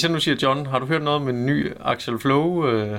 [0.00, 2.66] Hvis jeg nu siger, John, har du hørt noget om en ny Axel Flow?
[2.66, 2.98] Øh?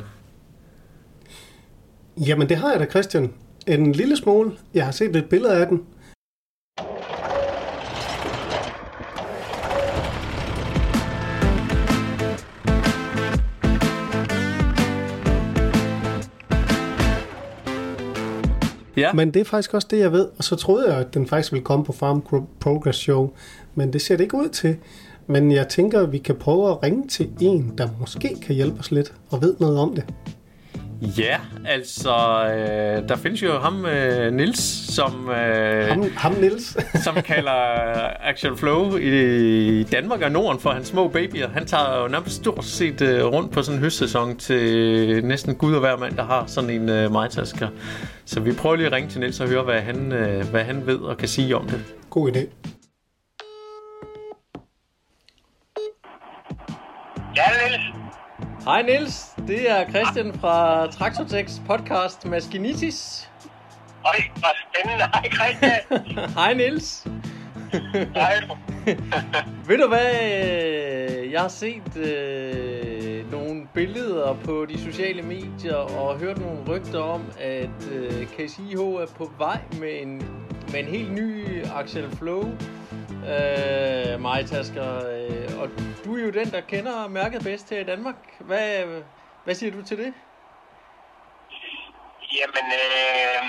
[2.28, 3.34] Jamen det har jeg da, Christian.
[3.68, 4.52] En lille smule.
[4.74, 5.86] Jeg har set lidt billeder af den.
[18.98, 19.14] Ja.
[19.14, 20.28] Men det er faktisk også det, jeg ved.
[20.38, 23.34] Og så troede jeg, at den faktisk ville komme på Farm Progress Show.
[23.76, 24.78] Men det ser det ikke ud til.
[25.32, 28.80] Men jeg tænker, at vi kan prøve at ringe til en, der måske kan hjælpe
[28.80, 30.04] os lidt og ved noget om det.
[31.02, 32.10] Ja, altså,
[32.46, 34.60] øh, der findes jo ham, øh, Nils,
[34.96, 36.78] som, øh, Ham, ham Niels.
[37.06, 37.52] som kalder
[38.20, 41.50] Action Flow i Danmark og Norden for hans små babyer.
[41.50, 45.74] Han tager jo nærmest stort set øh, rundt på sådan en høstsæson til næsten gud
[45.74, 47.68] og hver mand, der har sådan en øh, majtasker.
[48.26, 50.86] Så vi prøver lige at ringe til Nils og høre, hvad han, øh, hvad han
[50.86, 51.82] ved og kan sige om det.
[52.10, 52.72] God idé.
[57.42, 57.84] Ja, Niels.
[58.66, 63.30] Hej Nils, det er Christian fra Traktortex podcast Maskinitis.
[64.06, 65.06] Øj, hvor spændende.
[65.14, 66.30] Hej, Christian.
[66.40, 67.08] Hej Nils.
[68.16, 68.34] Hej.
[69.68, 70.12] Ved du hvad,
[71.32, 77.22] jeg har set øh, nogle billeder på de sociale medier og hørt nogle rygter om,
[77.40, 80.18] at øh, KCH er på vej med en,
[80.72, 82.52] med en helt ny Axel Flow
[83.24, 83.81] øh,
[84.42, 84.90] majtasker.
[85.14, 85.68] Øh, og
[86.04, 88.20] du er jo den, der kender mærket bedst her i Danmark.
[88.50, 88.66] Hvad,
[89.46, 90.12] hvad siger du til det?
[92.38, 93.44] Jamen, øh,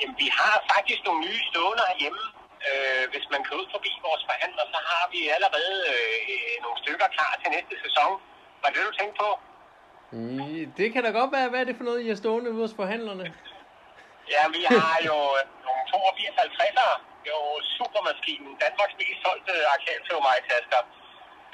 [0.00, 2.22] jamen, vi har faktisk nogle nye stående herhjemme.
[2.68, 7.08] Øh, hvis man kan ud forbi vores forhandler, så har vi allerede øh, nogle stykker
[7.16, 8.10] klar til næste sæson.
[8.62, 9.30] Var det, du tænkte på?
[10.80, 11.48] Det kan da godt være.
[11.50, 13.24] Hvad er det for noget, I har stående ude hos forhandlerne?
[14.34, 15.18] Ja, vi har jo
[15.66, 16.94] nogle 8250'ere.
[17.28, 17.38] Jo
[17.78, 18.52] supermaskinen.
[18.64, 20.80] Danmarks mest solgte arkadelflowmejtasker.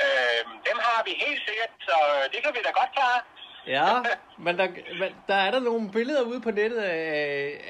[0.05, 1.97] Øh, dem har vi helt sikkert, så
[2.33, 3.21] det kan vi da godt klare.
[3.67, 3.89] Ja,
[4.45, 4.69] men der,
[5.01, 7.07] men der er der nogle billeder ude på nettet af,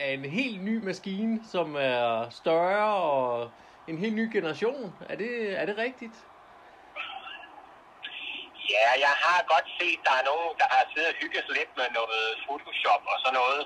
[0.04, 3.50] af en helt ny maskine, som er større og
[3.88, 4.94] en helt ny generation.
[5.08, 6.16] Er det, er det rigtigt?
[8.70, 11.88] Ja, jeg har godt set, der er nogen, der har siddet og hygget lidt med
[11.98, 13.62] noget Photoshop og sådan noget.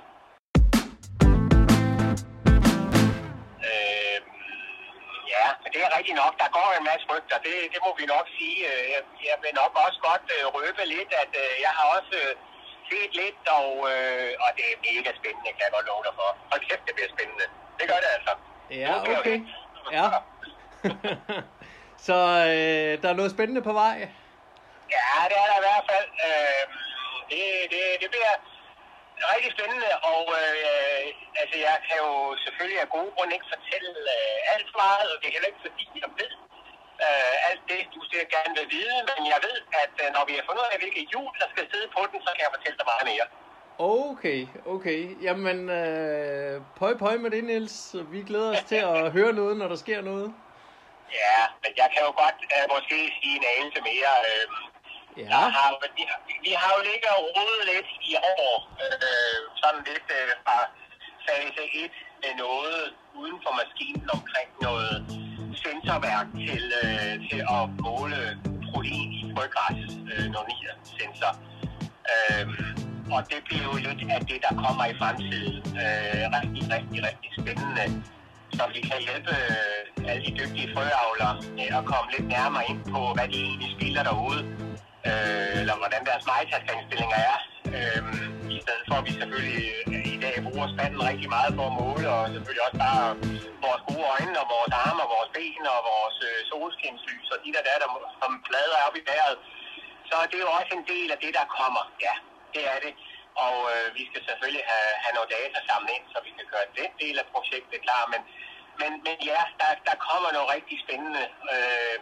[3.69, 4.06] Øh,
[5.39, 6.35] ja, men det er rigtigt nok.
[6.43, 7.37] Der går en masse rygter.
[7.47, 8.59] Det, det må vi nok sige.
[8.71, 12.17] Øh, Jeg, jeg vil nok også godt øh, røbe lidt, at øh, jeg har også
[12.91, 13.69] set lidt, og,
[14.45, 16.29] og det er mega spændende, kan jeg godt love dig for.
[16.51, 17.47] Hold kæft, det bliver spændende.
[17.79, 18.33] Det gør det altså.
[18.83, 19.39] Ja, okay.
[19.99, 20.07] Ja.
[22.07, 22.17] Så
[22.53, 23.97] øh, der er noget spændende på vej.
[24.97, 26.09] Ja, det er der i hvert fald.
[26.27, 26.63] Øh,
[27.31, 27.41] det,
[27.73, 28.35] det, det bliver
[29.33, 31.03] rigtig spændende, og øh,
[31.41, 32.11] altså, jeg kan jo
[32.45, 35.87] selvfølgelig af gode grunde ikke fortælle øh, alt meget, og det er heller ikke fordi,
[36.05, 36.33] jeg ved
[37.07, 40.33] øh, alt det, du sikkert gerne vil vide, men jeg ved, at øh, når vi
[40.39, 42.79] har fundet ud af, hvilket hjul, der skal sidde på den, så kan jeg fortælle
[42.81, 43.27] dig meget mere.
[43.79, 44.41] Okay,
[44.75, 45.01] okay.
[45.27, 47.79] Jamen, øh, pøj pøj med det, Niels.
[48.13, 50.29] Vi glæder os til at høre noget, når der sker noget.
[51.23, 54.13] Ja, men jeg kan jo godt øh, måske sige en anelse mere.
[54.31, 54.47] Øh,
[55.17, 58.55] Ja, Der har, vi, har, vi har jo ligget og rodet lidt i år,
[58.85, 60.59] øh, sådan lidt øh, fra
[61.27, 61.91] fase 1
[62.23, 62.81] med noget
[63.21, 64.95] uden for maskinen omkring noget
[65.65, 68.21] sensorværk til, øh, til at måle
[68.71, 70.53] protein i frøgræs, øh, noget
[70.99, 71.33] sensor.
[72.13, 72.47] Øh,
[73.15, 75.57] og det bliver jo lidt af det, der kommer i fremtiden.
[75.85, 77.85] Øh, rigtig, rigtig, rigtig spændende.
[78.57, 82.83] Så vi kan hjælpe øh, alle de dygtige frøavlere med at komme lidt nærmere ind
[82.95, 84.43] på, hvad de egentlig spiller derude
[85.11, 87.37] øh, eller hvordan deres majtaskerindstillinger er.
[87.77, 88.03] Øh,
[88.57, 91.77] I stedet for, at vi selvfølgelig øh, i dag bruger spanden rigtig meget for at
[91.81, 93.05] måle, og selvfølgelig også bare
[93.67, 97.51] vores gode øjne, og vores arme, og vores ben, og vores øh, solskinslys, og de
[97.55, 97.89] der, der, der
[98.21, 99.37] som plader op i vejret.
[100.11, 101.83] Så det er jo også en del af det, der kommer.
[102.07, 102.15] Ja,
[102.55, 102.93] det er det.
[103.47, 106.67] Og øh, vi skal selvfølgelig have, have noget data samlet ind, så vi kan gøre
[106.81, 108.03] den del af projektet klar.
[108.13, 108.21] Men,
[108.81, 111.25] men, men ja, der, der kommer noget rigtig spændende.
[111.55, 111.99] Øh,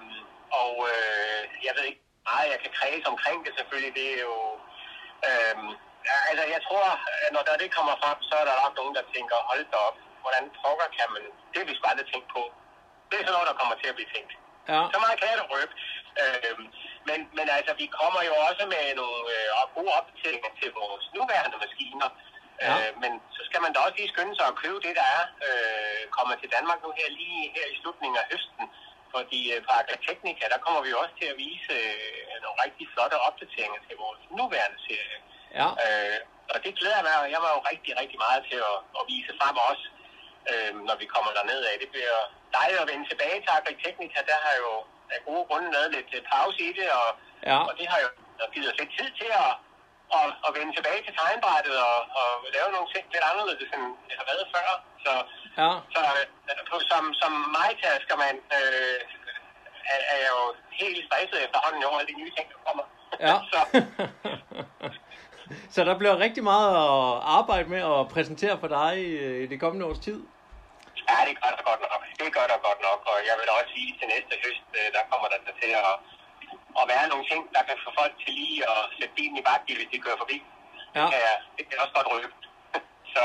[0.62, 3.92] og øh, jeg ved ikke meget, jeg kan kredse omkring det selvfølgelig.
[3.98, 4.36] Det er jo...
[5.28, 5.56] Øh,
[6.30, 6.86] altså, jeg tror,
[7.34, 9.98] når der det kommer frem, så er der nok nogen, der tænker, hold da op,
[10.24, 11.22] hvordan pokker kan man...
[11.50, 12.42] Det har vi sgu aldrig tænkt på.
[13.08, 14.32] Det er sådan noget, der kommer til at blive tænkt.
[14.72, 14.80] ja.
[14.92, 15.74] Så meget kan jeg da røbe.
[16.22, 16.64] Øhm,
[17.08, 21.58] men, men altså, vi kommer jo også med nogle øh, gode opdateringer til vores nuværende
[21.64, 22.08] maskiner.
[22.66, 22.74] Ja.
[22.74, 25.24] Øh, men så skal man da også lige skynde sig at købe det, der er
[25.46, 28.64] øh, kommer til Danmark nu her lige her i slutningen af høsten.
[29.16, 32.84] Fordi øh, på Agriteknika, der kommer vi jo også til at vise øh, nogle rigtig
[32.94, 35.18] flotte opdateringer til vores nuværende serie.
[35.58, 35.68] Ja.
[35.84, 36.18] Øh,
[36.52, 39.32] og det glæder jeg mig, jeg var jo rigtig, rigtig meget til at, at vise
[39.40, 39.86] frem også,
[40.50, 41.74] øh, når vi kommer derned af.
[41.82, 42.18] Det bliver
[42.58, 44.18] dejligt at vende tilbage til Agriteknika.
[44.30, 44.72] Der har jo
[45.14, 47.08] af gode grunde lavet lidt pause i det, og
[47.50, 47.58] Ja.
[47.68, 48.08] Og det har jo
[48.54, 49.52] givet os lidt tid til at,
[50.18, 54.16] at, at vende tilbage til tegnbrættet og, og lave nogle ting lidt anderledes, end det
[54.20, 54.68] har været før.
[55.04, 55.12] Så,
[55.62, 55.70] Ja.
[55.94, 56.00] så
[56.50, 58.98] øh, på, som, som majtasker man øh,
[59.92, 60.44] er, er jeg jo
[60.80, 62.84] helt stresset efterhånden over alle de nye ting, der kommer.
[63.26, 63.34] Ja.
[63.52, 63.58] så,
[65.74, 67.04] Så der bliver rigtig meget at
[67.38, 70.18] arbejde med og præsentere for dig øh, i det kommende års tid.
[71.10, 72.02] Ja, det gør der godt nok.
[72.20, 75.02] Det gør der godt nok, og jeg vil også sige, til næste høst, øh, der
[75.10, 75.94] kommer der til at,
[76.80, 79.74] at være nogle ting, der kan få folk til lige at sætte bilen i bakke,
[79.78, 80.38] hvis de kører forbi.
[80.96, 81.02] Ja.
[81.02, 82.34] Det, kan jeg, det kan jeg også godt røbe.
[83.14, 83.22] Så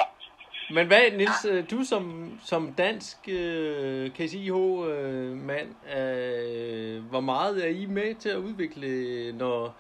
[0.72, 7.70] men hvad, Nils, øh, du som, som dansk øh, KCIH-mand, øh, øh, hvor meget er
[7.70, 9.76] I med til at udvikle, når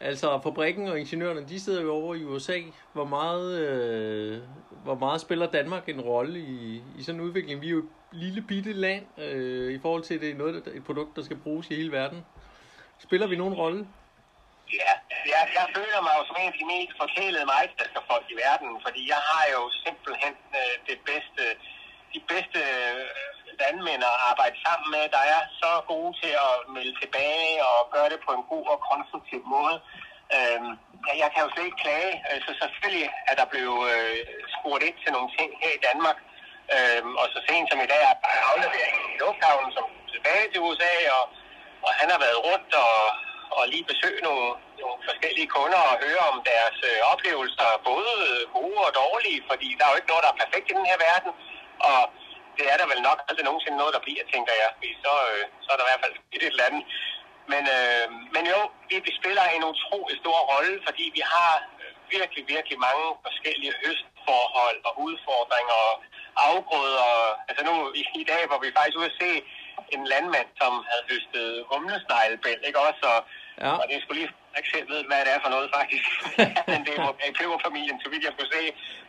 [0.00, 2.58] altså fabrikken og ingeniørerne, de sidder jo over i USA.
[2.92, 4.38] Hvor meget, øh,
[4.84, 7.60] hvor meget spiller Danmark en rolle i, i sådan en udvikling?
[7.60, 10.56] Vi er jo et lille bitte land øh, i forhold til, at det er noget,
[10.74, 12.24] et produkt, der skal bruges i hele verden.
[12.98, 13.86] Spiller vi nogen rolle?
[14.72, 14.97] Ja,
[15.28, 18.68] Altså, jeg, jeg føler mig jo som en af de mest forkælede majstadskerfolk i verden,
[18.86, 21.42] fordi jeg har jo simpelthen øh, det bedste,
[22.14, 23.02] de bedste øh,
[23.60, 28.08] landmænd at arbejde sammen med, der er så gode til at melde tilbage og gøre
[28.12, 29.76] det på en god og konstruktiv måde.
[30.36, 30.72] Øhm,
[31.06, 32.12] ja, jeg kan jo slet ikke klage,
[32.46, 34.16] så selvfølgelig er der blevet øh,
[34.56, 36.18] spurgt ind til nogle ting her i Danmark,
[36.76, 39.84] øhm, og så sent som i dag er der aflevering i lufthavnen som
[40.14, 41.24] tilbage til USA, og,
[41.86, 42.96] og han har været rundt og,
[43.56, 44.48] og lige besøgt nogle
[45.08, 48.12] forskellige kunder og høre om deres øh, oplevelser, både
[48.56, 50.98] gode og dårlige, fordi der er jo ikke noget, der er perfekt i den her
[51.08, 51.32] verden,
[51.88, 52.00] og
[52.58, 55.44] det er der vel nok aldrig nogensinde noget, der bliver, tænker jeg, fordi så, øh,
[55.64, 56.84] så er der i hvert fald et eller andet.
[57.52, 58.04] Men, øh,
[58.34, 58.60] men jo,
[59.06, 61.52] vi spiller en utrolig stor rolle, fordi vi har
[61.82, 65.94] øh, virkelig, virkelig mange forskellige høstforhold og udfordringer og
[66.48, 67.10] afgrøder.
[67.48, 69.30] Altså nu i, i dag var vi faktisk ude at se
[69.94, 73.04] en landmand, som havde høstet humlesneglebæl, ikke også?
[73.14, 73.20] Og,
[73.64, 73.72] Ja.
[73.82, 76.06] og det skulle lige jeg ikke selv ved, hvad det er for noget faktisk.
[76.72, 78.62] men det var i peberfamilien, så vidt jeg kunne se.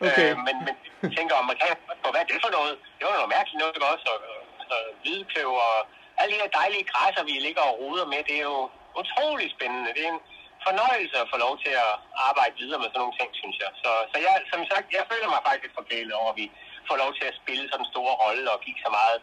[0.06, 0.28] Okay.
[0.30, 0.74] Øh, men, men
[1.16, 1.68] tænker om, man kan
[2.02, 2.74] på, hvad er det for noget?
[2.96, 4.06] Det var noget mærkeligt noget, ikke også?
[4.12, 4.18] Og,
[4.62, 5.76] altså, hvidkløv og
[6.20, 8.60] alle de her dejlige græsser, vi ligger og roder med, det er jo
[9.00, 9.94] utrolig spændende.
[9.96, 10.22] Det er en
[10.66, 11.92] fornøjelse at få lov til at
[12.28, 13.70] arbejde videre med sådan nogle ting, synes jeg.
[13.82, 16.46] Så, så jeg, som sagt, jeg føler mig faktisk lidt forkælet over, at vi
[16.88, 19.18] får lov til at spille sådan en stor rolle og give så meget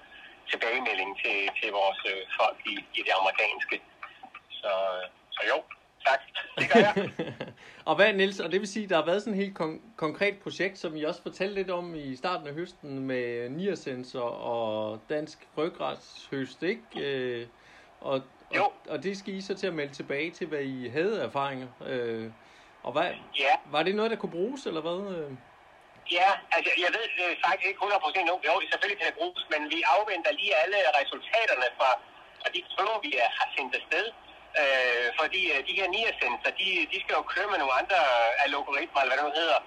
[0.51, 3.75] tilbagemelding til, til vores øh, folk i, i det amerikanske.
[4.61, 4.71] Så,
[5.31, 5.63] så jo,
[6.07, 6.19] tak.
[6.57, 7.09] Det gør jeg.
[7.89, 10.35] og hvad, Niels, og det vil sige, der har været sådan et helt kon- konkret
[10.43, 15.47] projekt, som I også fortalte lidt om i starten af høsten med Niasensor og Dansk
[15.57, 16.81] Rødgræshøst, ikke?
[16.95, 17.47] Øh,
[18.01, 18.21] og,
[18.55, 18.63] Jo.
[18.63, 21.67] og, og det skal I så til at melde tilbage til, hvad I havde erfaringer.
[21.91, 22.31] Øh,
[22.83, 23.09] og hvad,
[23.45, 24.99] Ja, var det noget, der kunne bruges, eller hvad?
[25.17, 25.31] Øh,
[26.19, 28.35] Ja, altså jeg ved det er faktisk ikke 100% nu.
[28.47, 31.89] Jo, det selvfølgelig kan det bruges, men vi afventer lige alle resultaterne fra,
[32.41, 34.05] fra de prøver, vi har sendt afsted.
[34.61, 37.99] Øh, fordi øh, de her niasenser, de, de skal jo køre med nogle andre
[38.45, 39.59] algoritmer, eller hvad det nu hedder,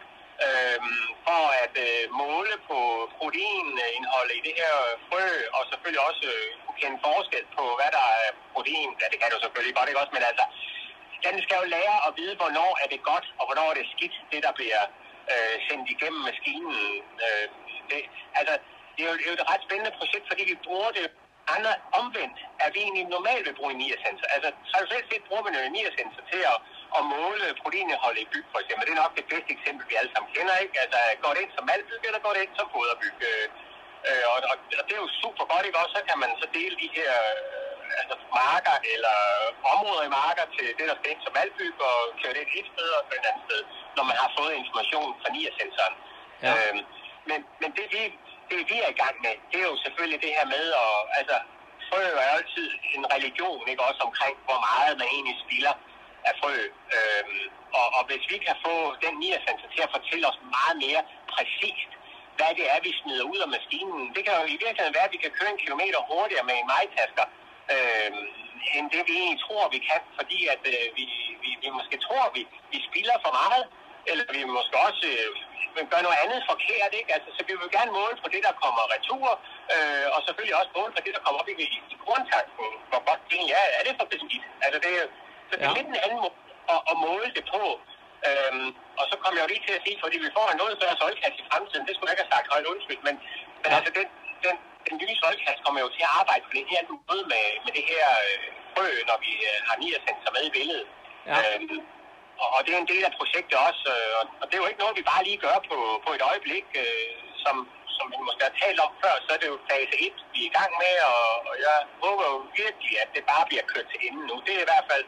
[0.45, 0.79] øh,
[1.27, 2.79] for at øh, måle på
[3.19, 4.75] proteinindholdet i det her
[5.09, 5.27] frø,
[5.57, 8.91] og selvfølgelig også øh, kunne kende forskel på, hvad der er protein.
[9.01, 10.15] Ja, det kan du selvfølgelig godt, ikke også?
[10.17, 10.45] Men altså,
[11.27, 14.15] den skal jo lære at vide, hvornår er det godt, og hvornår er det skidt,
[14.33, 14.83] det der bliver
[15.33, 16.77] øh, sendt igennem maskinen.
[17.25, 17.47] Øh,
[17.91, 17.99] det,
[18.41, 18.55] altså,
[18.95, 21.07] det er, jo, det er jo et ret spændende projekt, fordi vi bruger det
[21.55, 24.27] andre omvendt, at vi egentlig normalt vil bruge en niasensor.
[24.35, 26.59] Altså, traditionelt set bruger man jo en niasensor til at,
[26.97, 28.85] at måle proteinindholdet i byg, for eksempel.
[28.87, 30.77] Det er nok det bedste eksempel, vi alle sammen kender, ikke?
[30.85, 33.17] Altså, går det ind som malbyg, eller går det ind som foderbyg?
[33.29, 35.79] Øh, og, og, og, det er jo super godt, ikke?
[35.83, 39.17] Også så kan man så dele de her øh, altså marker eller
[39.75, 42.89] områder i marker til det, der skal ind som malbyg, og køre det et sted
[42.97, 43.61] og et andet sted,
[43.97, 45.97] når man har fået information fra niasensoren.
[46.45, 46.53] Ja.
[46.53, 46.83] Øhm,
[47.31, 48.03] men, men det, vi,
[48.51, 51.37] det, vi er i gang med, det er jo selvfølgelig det her med, at, altså,
[51.89, 55.75] frø er jo altid en religion, ikke også omkring, hvor meget man egentlig spilder
[56.29, 56.57] af frø.
[56.97, 57.45] Øhm,
[57.79, 61.03] og, og hvis vi kan få den niasensor til at fortælle os meget mere
[61.35, 61.91] præcist,
[62.37, 64.03] hvad det er, vi smider ud af maskinen.
[64.15, 66.71] Det kan jo i virkeligheden være, at vi kan køre en kilometer hurtigere med en
[66.75, 67.27] majtasker,
[67.75, 68.27] øhm,
[68.77, 71.05] end det vi egentlig tror, vi kan, fordi at øh, vi,
[71.43, 72.43] vi, vi måske tror, vi,
[72.73, 73.65] vi spilder for meget,
[74.11, 75.31] eller vi måske også øh,
[75.93, 77.11] gør noget andet forkert, ikke?
[77.17, 79.29] Altså, så vi vil gerne måle på det, der kommer retur,
[79.75, 83.01] øh, og selvfølgelig også måle på det, der kommer op i, i, i grundtanken, hvor
[83.09, 83.67] godt det egentlig er.
[83.79, 84.45] Er det for beskidt?
[84.65, 84.91] Altså, det,
[85.49, 85.77] så det er Ja.
[85.79, 86.37] lidt en anden måde
[86.75, 87.63] at, at måle det på.
[88.29, 88.69] Øhm,
[89.01, 90.97] og så kom jeg jo lige til at sige, fordi vi får en noget større
[91.03, 93.15] solkasse i fremtiden, det skulle jeg ikke have sagt højt undskyld, men,
[93.63, 94.07] men altså den,
[94.45, 94.55] den,
[94.89, 97.73] den nye solkasse kommer jo til at arbejde på en helt anden måde med, med
[97.79, 98.39] det her øh,
[98.75, 100.87] frø, når vi øh, har niasensor med i billedet.
[101.31, 101.37] Ja.
[101.41, 101.79] Øhm,
[102.43, 104.71] og, og det er en del af projektet også, øh, og, og det er jo
[104.71, 107.57] ikke noget, vi bare lige gør på, på et øjeblik, øh, som,
[107.97, 110.49] som vi måske har talt om før, så er det jo fase 1, vi er
[110.51, 114.01] i gang med, og, og jeg håber jo virkelig, at det bare bliver kørt til
[114.07, 114.37] enden nu.
[114.47, 115.05] Det er i hvert fald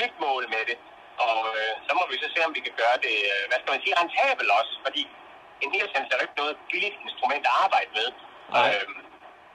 [0.00, 0.78] nyt mål med det.
[1.26, 3.72] Og øh, så må vi så se, om vi kan gøre det, øh, hvad skal
[3.74, 4.72] man sige, rentabel også.
[4.86, 5.02] Fordi
[5.62, 8.08] en geosensor er jo ikke noget billigt instrument at arbejde med.
[8.56, 8.68] Nej.
[8.68, 8.98] Øhm,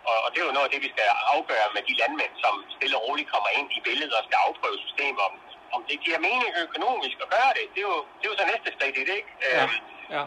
[0.09, 2.53] og, og det er jo noget af det, vi skal afgøre med de landmænd, som
[2.75, 5.29] stille og roligt kommer ind i billedet og skal afprøve systemet,
[5.75, 7.65] om, det giver mening økonomisk at gøre det.
[7.73, 9.31] Det er jo, det er jo så næste skridt i det, ikke?
[9.41, 9.77] Ja, Øhm,
[10.15, 10.23] ja.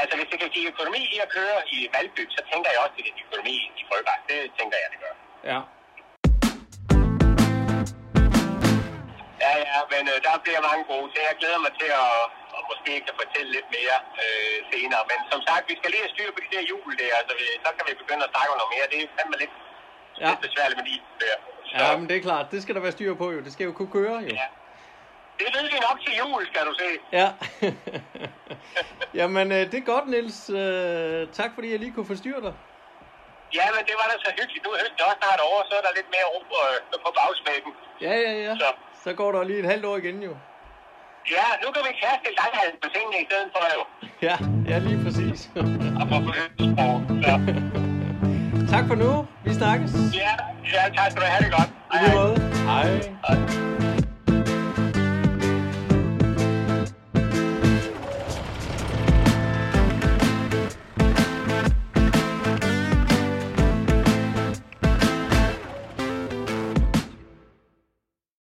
[0.00, 2.94] Altså, hvis det kan give økonomi i at køre i Valby, så tænker jeg også,
[2.98, 4.20] at det kan økonomi i Frøbak.
[4.30, 5.14] Det tænker jeg, det gør.
[5.50, 5.58] Ja.
[9.44, 11.24] Ja, ja, men øh, der bliver mange gode ting.
[11.30, 12.10] Jeg glæder mig til at,
[12.56, 15.02] og måske kan fortælle lidt mere øh, senere.
[15.10, 17.44] Men som sagt, vi skal lige have styr på de der jul der, så, vi,
[17.64, 18.86] så kan vi begynde at snakke om noget mere.
[18.92, 19.54] Det er fandme lidt,
[20.20, 20.26] Ja.
[20.30, 21.36] lidt besværligt med de der.
[21.68, 22.46] Så, Ja, men det er klart.
[22.50, 23.40] Det skal der være styr på jo.
[23.40, 24.28] Det skal jo kunne køre jo.
[24.40, 24.46] ja.
[25.38, 26.88] Det ved vi nok til jul, skal du se.
[27.18, 27.28] Ja.
[29.18, 30.50] Jamen, øh, det er godt, Niels.
[30.50, 32.54] Øh, tak fordi jeg lige kunne forstyrre dig.
[33.58, 34.64] Ja, men det var da så hyggeligt.
[34.64, 37.10] Nu er høsten også snart over, så er der lidt mere ro på, øh, på
[37.18, 37.72] bagsmækken.
[38.06, 38.52] Ja, ja, ja.
[38.62, 38.68] Så.
[39.04, 40.32] Så går der lige et halvt år igen jo.
[41.36, 43.82] Ja, nu kan vi kaste langhalm på tingene i stedet for jo.
[44.28, 44.36] Ja,
[44.70, 45.38] ja lige præcis.
[46.82, 46.94] Og.
[47.26, 47.34] Så.
[48.72, 49.10] tak for nu.
[49.44, 49.92] Vi snakkes.
[50.24, 50.32] Ja,
[50.72, 51.50] ja, tak skal du have det